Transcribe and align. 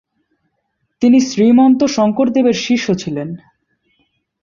তিনি 1.01 1.17
শ্রীমন্ত 1.21 1.83
শঙ্করদেব-এর 1.83 2.57
শিষ্য 2.57 2.87
ছিলেন। 2.93 3.29